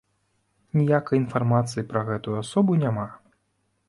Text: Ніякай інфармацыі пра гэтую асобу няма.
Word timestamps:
Ніякай 0.79 1.17
інфармацыі 1.23 1.83
пра 1.91 2.01
гэтую 2.07 2.35
асобу 2.39 2.79
няма. 2.85 3.05